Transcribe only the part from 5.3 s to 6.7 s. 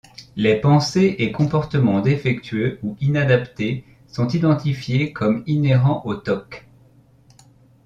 inhérents aux tocs.